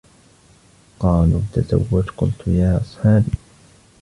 [0.99, 3.31] قالوا تزوَّج، قلتُ: يا أصحابي